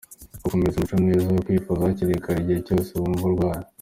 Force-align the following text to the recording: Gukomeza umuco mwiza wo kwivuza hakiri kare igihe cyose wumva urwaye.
Gukomeza 0.43 0.73
umuco 0.77 0.95
mwiza 1.01 1.27
wo 1.33 1.41
kwivuza 1.45 1.81
hakiri 1.87 2.23
kare 2.23 2.37
igihe 2.41 2.59
cyose 2.67 2.89
wumva 3.01 3.23
urwaye. 3.29 3.65